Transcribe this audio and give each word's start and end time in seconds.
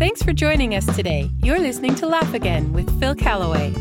Thanks 0.00 0.22
for 0.22 0.32
joining 0.32 0.74
us 0.74 0.86
today. 0.96 1.30
You're 1.42 1.58
listening 1.58 1.94
to 1.96 2.06
Laugh 2.06 2.32
Again 2.32 2.72
with 2.72 2.88
Phil 2.98 3.14
Callaway. 3.14 3.74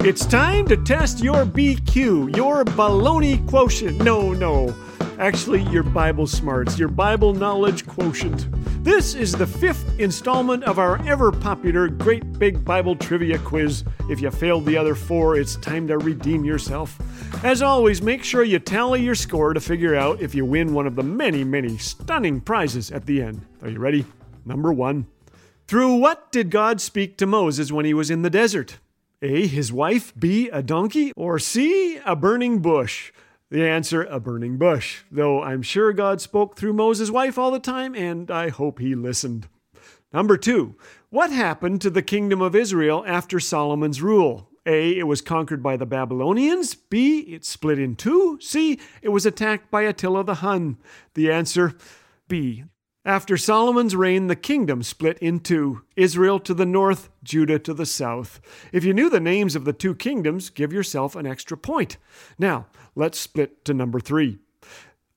It's 0.00 0.24
time 0.24 0.66
to 0.68 0.76
test 0.78 1.22
your 1.22 1.44
BQ, 1.44 2.34
your 2.34 2.64
baloney 2.64 3.46
quotient. 3.46 4.02
No, 4.02 4.32
no. 4.32 4.74
Actually, 5.18 5.64
your 5.64 5.82
Bible 5.82 6.26
smarts, 6.26 6.78
your 6.78 6.88
Bible 6.88 7.34
knowledge 7.34 7.86
quotient. 7.86 8.46
This 8.82 9.14
is 9.14 9.32
the 9.32 9.46
fifth 9.46 10.00
installment 10.00 10.64
of 10.64 10.78
our 10.78 10.98
ever 11.06 11.30
popular 11.30 11.88
Great 11.88 12.38
Big 12.38 12.64
Bible 12.64 12.96
Trivia 12.96 13.38
Quiz. 13.40 13.84
If 14.08 14.22
you 14.22 14.30
failed 14.30 14.64
the 14.64 14.78
other 14.78 14.94
four, 14.94 15.36
it's 15.36 15.56
time 15.56 15.86
to 15.88 15.98
redeem 15.98 16.42
yourself. 16.42 16.98
As 17.44 17.60
always, 17.60 18.00
make 18.00 18.24
sure 18.24 18.44
you 18.44 18.58
tally 18.58 19.02
your 19.02 19.14
score 19.14 19.52
to 19.52 19.60
figure 19.60 19.94
out 19.94 20.22
if 20.22 20.34
you 20.34 20.46
win 20.46 20.72
one 20.72 20.86
of 20.86 20.96
the 20.96 21.02
many, 21.02 21.44
many 21.44 21.76
stunning 21.76 22.40
prizes 22.40 22.90
at 22.90 23.04
the 23.04 23.20
end. 23.20 23.42
Are 23.60 23.68
you 23.68 23.78
ready? 23.78 24.06
Number 24.44 24.72
one. 24.72 25.06
Through 25.66 25.96
what 25.96 26.32
did 26.32 26.50
God 26.50 26.80
speak 26.80 27.16
to 27.18 27.26
Moses 27.26 27.72
when 27.72 27.84
he 27.84 27.94
was 27.94 28.10
in 28.10 28.22
the 28.22 28.30
desert? 28.30 28.78
A. 29.22 29.46
His 29.46 29.72
wife. 29.72 30.12
B. 30.18 30.48
A 30.50 30.62
donkey. 30.62 31.12
Or 31.16 31.38
C. 31.38 31.98
A 32.04 32.16
burning 32.16 32.60
bush. 32.60 33.12
The 33.52 33.68
answer, 33.68 34.04
a 34.04 34.18
burning 34.18 34.56
bush, 34.56 35.02
though 35.10 35.42
I'm 35.42 35.60
sure 35.60 35.92
God 35.92 36.22
spoke 36.22 36.56
through 36.56 36.72
Moses' 36.72 37.10
wife 37.10 37.36
all 37.36 37.50
the 37.50 37.58
time, 37.58 37.94
and 37.94 38.30
I 38.30 38.48
hope 38.48 38.78
he 38.78 38.94
listened. 38.94 39.46
Number 40.10 40.38
two, 40.38 40.74
what 41.10 41.30
happened 41.30 41.82
to 41.82 41.90
the 41.90 42.00
kingdom 42.00 42.40
of 42.40 42.56
Israel 42.56 43.04
after 43.06 43.38
Solomon's 43.38 44.00
rule? 44.00 44.48
A. 44.64 44.96
It 44.96 45.02
was 45.02 45.20
conquered 45.20 45.62
by 45.62 45.76
the 45.76 45.84
Babylonians. 45.84 46.74
B. 46.74 47.18
It 47.20 47.44
split 47.44 47.78
in 47.78 47.94
two. 47.94 48.38
C. 48.40 48.80
It 49.02 49.10
was 49.10 49.26
attacked 49.26 49.70
by 49.70 49.82
Attila 49.82 50.24
the 50.24 50.36
Hun. 50.36 50.78
The 51.12 51.30
answer, 51.30 51.74
B. 52.28 52.64
After 53.04 53.36
Solomon's 53.36 53.96
reign, 53.96 54.28
the 54.28 54.36
kingdom 54.36 54.84
split 54.84 55.18
in 55.18 55.40
two 55.40 55.82
Israel 55.96 56.38
to 56.38 56.54
the 56.54 56.64
north, 56.64 57.08
Judah 57.24 57.58
to 57.58 57.74
the 57.74 57.84
south. 57.84 58.40
If 58.70 58.84
you 58.84 58.94
knew 58.94 59.10
the 59.10 59.18
names 59.18 59.56
of 59.56 59.64
the 59.64 59.72
two 59.72 59.96
kingdoms, 59.96 60.50
give 60.50 60.72
yourself 60.72 61.16
an 61.16 61.26
extra 61.26 61.56
point. 61.56 61.96
Now, 62.38 62.66
let's 62.94 63.18
split 63.18 63.64
to 63.64 63.74
number 63.74 63.98
three. 63.98 64.38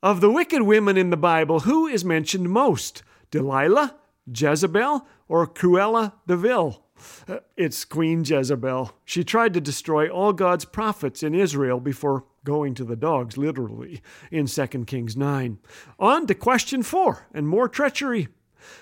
Of 0.01 0.19
the 0.19 0.31
wicked 0.31 0.63
women 0.63 0.97
in 0.97 1.11
the 1.11 1.17
Bible, 1.17 1.59
who 1.59 1.85
is 1.85 2.03
mentioned 2.03 2.49
most? 2.49 3.03
Delilah, 3.29 3.95
Jezebel, 4.25 5.05
or 5.27 5.45
Cruella 5.45 6.13
de 6.25 6.37
Vil? 6.37 6.84
Uh, 7.27 7.37
it's 7.57 7.85
Queen 7.85 8.23
Jezebel. 8.23 8.91
She 9.03 9.23
tried 9.23 9.53
to 9.53 9.61
destroy 9.61 10.09
all 10.09 10.33
God's 10.33 10.65
prophets 10.65 11.23
in 11.23 11.35
Israel 11.35 11.79
before 11.79 12.25
going 12.43 12.73
to 12.75 12.83
the 12.83 12.95
dogs, 12.95 13.37
literally, 13.37 14.01
in 14.31 14.45
2 14.45 14.67
Kings 14.85 15.17
9. 15.17 15.57
On 15.99 16.27
to 16.27 16.35
question 16.35 16.83
four 16.83 17.27
and 17.33 17.47
more 17.47 17.67
treachery. 17.67 18.27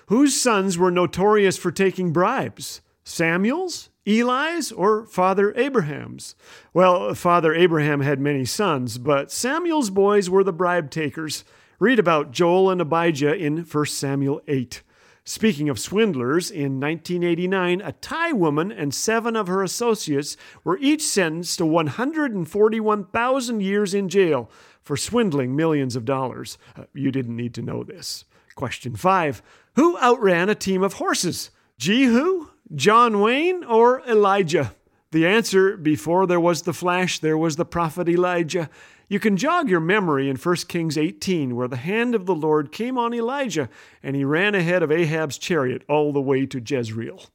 Whose 0.08 0.40
sons 0.40 0.78
were 0.78 0.92
notorious 0.92 1.58
for 1.58 1.72
taking 1.72 2.14
bribes? 2.14 2.82
Samuel's, 3.04 3.90
Eli's, 4.06 4.72
or 4.72 5.06
Father 5.06 5.54
Abraham's? 5.58 6.36
Well, 6.74 7.14
Father 7.16 7.54
Abraham 7.54 8.02
had 8.02 8.20
many 8.20 8.46
sons, 8.46 8.98
but 8.98 9.32
Samuel's 9.32 9.90
boys 9.90 10.30
were 10.30 10.44
the 10.44 10.54
bribe 10.54 10.90
takers. 10.90 11.44
Read 11.80 12.00
about 12.00 12.32
Joel 12.32 12.70
and 12.70 12.80
Abijah 12.80 13.36
in 13.36 13.58
1 13.58 13.86
Samuel 13.88 14.42
8. 14.48 14.84
Speaking 15.26 15.70
of 15.70 15.80
swindlers, 15.80 16.52
in 16.52 16.82
1989, 16.82 17.80
a 17.80 17.94
Thai 17.94 18.34
woman 18.34 18.74
and 18.74 18.94
seven 18.94 19.38
of 19.38 19.48
her 19.48 19.64
associates 19.64 20.36
were 20.66 20.78
each 20.80 21.02
sentenced 21.02 21.60
to 21.60 21.66
141,000 21.66 23.62
years 23.62 23.94
in 23.94 24.10
jail 24.10 24.52
for 24.82 24.98
swindling 24.98 25.56
millions 25.56 25.96
of 25.96 26.04
dollars. 26.04 26.58
Uh, 26.76 26.84
you 26.94 27.10
didn't 27.10 27.38
need 27.38 27.54
to 27.54 27.62
know 27.62 27.86
this. 27.86 28.26
Question 28.56 28.98
five 28.98 29.42
Who 29.76 29.98
outran 30.00 30.50
a 30.50 30.56
team 30.56 30.84
of 30.84 30.94
horses? 30.94 31.52
Jehu, 31.78 32.50
John 32.76 33.22
Wayne, 33.22 33.64
or 33.64 34.02
Elijah? 34.02 34.76
The 35.14 35.28
answer 35.28 35.78
before 35.78 36.26
there 36.26 36.40
was 36.40 36.64
the 36.64 36.74
flash, 36.74 37.20
there 37.20 37.38
was 37.38 37.56
the 37.56 37.66
prophet 37.66 38.10
Elijah. 38.10 38.68
You 39.08 39.20
can 39.20 39.38
jog 39.38 39.70
your 39.70 39.80
memory 39.80 40.28
in 40.28 40.38
1 40.38 40.56
Kings 40.68 40.98
18, 40.98 41.56
where 41.56 41.68
the 41.68 41.76
hand 41.76 42.16
of 42.16 42.26
the 42.26 42.34
Lord 42.34 42.72
came 42.72 42.98
on 42.98 43.14
Elijah 43.14 43.70
and 44.02 44.16
he 44.16 44.26
ran 44.26 44.56
ahead 44.56 44.82
of 44.82 44.92
Ahab's 44.92 45.38
chariot 45.38 45.84
all 45.88 46.14
the 46.14 46.20
way 46.20 46.48
to 46.48 46.60
Jezreel. 46.60 47.26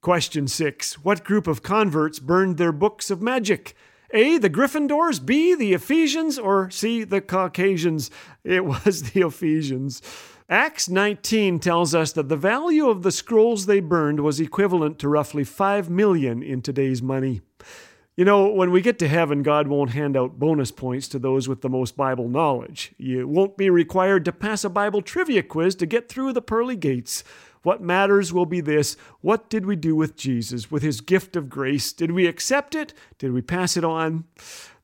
Question 0.00 0.46
6. 0.46 1.04
What 1.04 1.24
group 1.24 1.48
of 1.48 1.64
converts 1.64 2.20
burned 2.20 2.56
their 2.56 2.70
books 2.70 3.10
of 3.10 3.20
magic? 3.20 3.74
A. 4.12 4.38
The 4.38 4.48
Gryffindors, 4.48 5.26
B. 5.26 5.56
The 5.56 5.72
Ephesians, 5.72 6.38
or 6.38 6.70
C. 6.70 7.02
The 7.02 7.20
Caucasians? 7.20 8.12
It 8.44 8.64
was 8.64 9.02
the 9.12 9.26
Ephesians. 9.26 10.02
Acts 10.52 10.86
19 10.86 11.60
tells 11.60 11.94
us 11.94 12.12
that 12.12 12.28
the 12.28 12.36
value 12.36 12.90
of 12.90 13.02
the 13.02 13.10
scrolls 13.10 13.64
they 13.64 13.80
burned 13.80 14.20
was 14.20 14.38
equivalent 14.38 14.98
to 14.98 15.08
roughly 15.08 15.44
5 15.44 15.88
million 15.88 16.42
in 16.42 16.60
today's 16.60 17.00
money. 17.00 17.40
You 18.16 18.26
know, 18.26 18.48
when 18.48 18.70
we 18.70 18.82
get 18.82 18.98
to 18.98 19.08
heaven, 19.08 19.42
God 19.42 19.66
won't 19.66 19.92
hand 19.92 20.14
out 20.14 20.38
bonus 20.38 20.70
points 20.70 21.08
to 21.08 21.18
those 21.18 21.48
with 21.48 21.62
the 21.62 21.70
most 21.70 21.96
Bible 21.96 22.28
knowledge. 22.28 22.92
You 22.98 23.26
won't 23.26 23.56
be 23.56 23.70
required 23.70 24.26
to 24.26 24.32
pass 24.32 24.62
a 24.62 24.68
Bible 24.68 25.00
trivia 25.00 25.42
quiz 25.42 25.74
to 25.76 25.86
get 25.86 26.10
through 26.10 26.34
the 26.34 26.42
pearly 26.42 26.76
gates. 26.76 27.24
What 27.62 27.80
matters 27.80 28.30
will 28.30 28.44
be 28.44 28.60
this 28.60 28.98
what 29.22 29.48
did 29.48 29.64
we 29.64 29.74
do 29.74 29.96
with 29.96 30.16
Jesus, 30.16 30.70
with 30.70 30.82
his 30.82 31.00
gift 31.00 31.34
of 31.34 31.48
grace? 31.48 31.94
Did 31.94 32.12
we 32.12 32.26
accept 32.26 32.74
it? 32.74 32.92
Did 33.16 33.32
we 33.32 33.40
pass 33.40 33.78
it 33.78 33.84
on? 33.84 34.24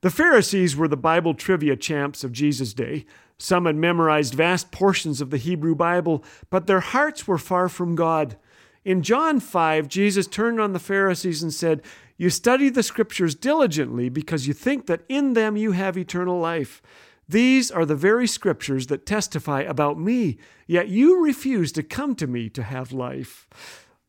The 0.00 0.10
Pharisees 0.10 0.76
were 0.76 0.88
the 0.88 0.96
Bible 0.96 1.34
trivia 1.34 1.76
champs 1.76 2.24
of 2.24 2.32
Jesus' 2.32 2.72
day. 2.72 3.04
Some 3.38 3.66
had 3.66 3.76
memorized 3.76 4.34
vast 4.34 4.72
portions 4.72 5.20
of 5.20 5.30
the 5.30 5.36
Hebrew 5.36 5.74
Bible, 5.74 6.24
but 6.50 6.66
their 6.66 6.80
hearts 6.80 7.28
were 7.28 7.38
far 7.38 7.68
from 7.68 7.94
God. 7.94 8.36
In 8.84 9.02
John 9.02 9.38
5, 9.38 9.88
Jesus 9.88 10.26
turned 10.26 10.60
on 10.60 10.72
the 10.72 10.78
Pharisees 10.78 11.42
and 11.42 11.54
said, 11.54 11.82
You 12.16 12.30
study 12.30 12.68
the 12.68 12.82
scriptures 12.82 13.34
diligently 13.34 14.08
because 14.08 14.48
you 14.48 14.54
think 14.54 14.86
that 14.86 15.04
in 15.08 15.34
them 15.34 15.56
you 15.56 15.72
have 15.72 15.96
eternal 15.96 16.40
life. 16.40 16.82
These 17.28 17.70
are 17.70 17.84
the 17.84 17.94
very 17.94 18.26
scriptures 18.26 18.86
that 18.86 19.04
testify 19.04 19.60
about 19.60 20.00
me, 20.00 20.38
yet 20.66 20.88
you 20.88 21.22
refuse 21.22 21.70
to 21.72 21.82
come 21.82 22.14
to 22.16 22.26
me 22.26 22.48
to 22.50 22.62
have 22.62 22.90
life. 22.90 23.46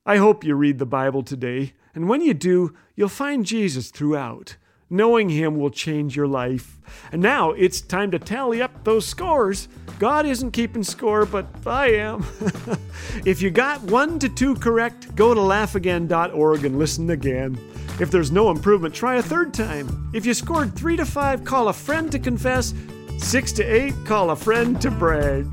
I 0.06 0.18
hope 0.18 0.44
you 0.44 0.56
read 0.56 0.80
the 0.80 0.86
Bible 0.86 1.22
today, 1.22 1.74
and 1.94 2.08
when 2.08 2.22
you 2.22 2.34
do, 2.34 2.74
you'll 2.96 3.10
find 3.10 3.46
Jesus 3.46 3.92
throughout. 3.92 4.56
Knowing 4.90 5.30
Him 5.30 5.58
will 5.58 5.70
change 5.70 6.16
your 6.16 6.28
life. 6.28 6.78
And 7.12 7.22
now 7.22 7.52
it's 7.52 7.80
time 7.80 8.10
to 8.12 8.20
tally 8.20 8.62
up 8.62 8.84
those 8.84 9.06
scores. 9.06 9.68
God 10.00 10.26
isn't 10.26 10.52
keeping 10.52 10.84
score, 10.84 11.26
but 11.26 11.46
I 11.66 11.92
am. 11.94 12.26
if 13.26 13.42
you 13.42 13.52
got 13.52 13.82
one 13.84 14.18
to 14.20 14.30
two 14.30 14.56
correct, 14.56 15.16
go 15.16 15.34
to 15.34 15.40
laughagain.org 15.40 16.66
and 16.66 16.80
listen 16.80 17.10
again. 17.12 17.60
If 18.00 18.10
there's 18.10 18.32
no 18.32 18.50
improvement, 18.50 18.96
try 18.96 19.18
a 19.18 19.22
third 19.22 19.54
time. 19.54 20.10
If 20.14 20.26
you 20.26 20.34
scored 20.34 20.76
three 20.76 20.96
to 20.96 21.06
five, 21.06 21.44
call 21.44 21.68
a 21.68 21.74
friend 21.74 22.12
to 22.12 22.18
confess. 22.18 22.74
Six 23.18 23.52
to 23.54 23.64
eight, 23.64 23.94
call 24.06 24.32
a 24.32 24.36
friend 24.36 24.82
to 24.82 24.90
brag. 24.90 25.46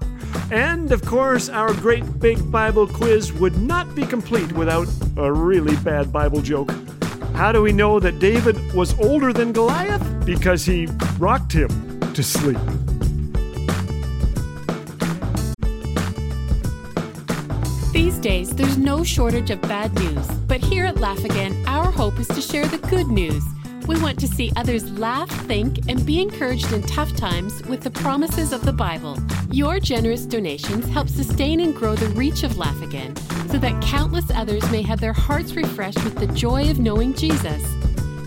And 0.50 0.92
of 0.92 1.02
course, 1.02 1.48
our 1.48 1.74
great 1.74 2.20
big 2.20 2.50
Bible 2.52 2.86
quiz 2.86 3.32
would 3.32 3.60
not 3.60 3.94
be 3.94 4.06
complete 4.06 4.52
without 4.52 4.86
a 5.16 5.32
really 5.32 5.76
bad 5.76 6.12
Bible 6.12 6.40
joke. 6.40 6.72
How 7.36 7.52
do 7.52 7.60
we 7.60 7.70
know 7.70 8.00
that 8.00 8.18
David 8.18 8.56
was 8.72 8.98
older 8.98 9.30
than 9.30 9.52
Goliath? 9.52 10.24
Because 10.24 10.64
he 10.64 10.86
rocked 11.18 11.52
him 11.52 11.68
to 12.14 12.22
sleep. 12.22 12.56
These 17.92 18.18
days, 18.20 18.54
there's 18.54 18.78
no 18.78 19.04
shortage 19.04 19.50
of 19.50 19.60
bad 19.60 19.94
news. 19.96 20.26
But 20.48 20.64
here 20.64 20.86
at 20.86 20.98
Laugh 20.98 21.22
Again, 21.26 21.62
our 21.66 21.90
hope 21.90 22.18
is 22.18 22.28
to 22.28 22.40
share 22.40 22.66
the 22.68 22.78
good 22.78 23.08
news. 23.08 23.44
We 23.86 24.00
want 24.00 24.18
to 24.20 24.26
see 24.26 24.52
others 24.56 24.90
laugh, 24.98 25.30
think, 25.46 25.88
and 25.88 26.04
be 26.04 26.20
encouraged 26.20 26.72
in 26.72 26.82
tough 26.82 27.14
times 27.16 27.62
with 27.64 27.82
the 27.82 27.90
promises 27.90 28.52
of 28.52 28.64
the 28.64 28.72
Bible. 28.72 29.16
Your 29.50 29.78
generous 29.78 30.26
donations 30.26 30.88
help 30.88 31.08
sustain 31.08 31.60
and 31.60 31.74
grow 31.74 31.94
the 31.94 32.08
reach 32.08 32.42
of 32.42 32.58
Laugh 32.58 32.82
Again 32.82 33.14
so 33.48 33.58
that 33.58 33.80
countless 33.82 34.28
others 34.32 34.68
may 34.70 34.82
have 34.82 35.00
their 35.00 35.12
hearts 35.12 35.54
refreshed 35.54 36.02
with 36.02 36.16
the 36.16 36.26
joy 36.28 36.68
of 36.68 36.80
knowing 36.80 37.14
Jesus. 37.14 37.62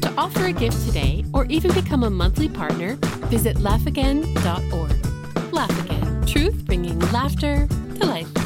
To 0.01 0.13
offer 0.17 0.45
a 0.45 0.53
gift 0.53 0.85
today 0.87 1.25
or 1.33 1.45
even 1.45 1.73
become 1.73 2.03
a 2.03 2.09
monthly 2.09 2.47
partner, 2.47 2.95
visit 3.27 3.57
laughagain.org. 3.57 5.53
Laugh 5.53 5.85
Again, 5.85 6.25
truth 6.25 6.65
bringing 6.65 6.99
laughter 7.11 7.67
to 7.99 8.05
life. 8.05 8.38